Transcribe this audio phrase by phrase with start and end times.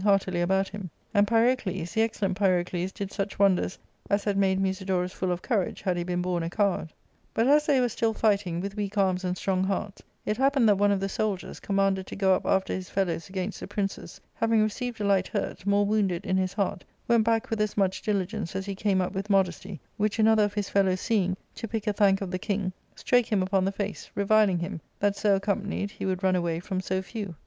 [0.01, 3.77] heartily about him; and Pyrocles, the excellent Pyrocles did such wonders
[4.09, 6.91] as had made Musidorus full of courage had he been born a coward."
[7.35, 10.79] But as they were still fighting, with weak arms and strong hearts, it happened that
[10.79, 14.63] one of the soldiers, commanded to go up after his fellows against the princes, having
[14.63, 18.55] received a light hurt, more wounded in his heart, went back with as much diligence
[18.55, 21.93] as he came up with modesty, which another of his fellows seeing, to pick a
[21.93, 26.07] thank of the king, strake him upon the face, reviling him, that so accompanied he
[26.07, 27.35] would run away from so few.